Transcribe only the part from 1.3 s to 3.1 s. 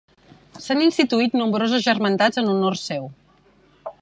nombroses germandats en honor seu.